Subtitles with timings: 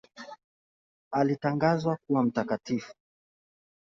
[1.11, 2.93] Alitangazwa kuwa mtakatifu.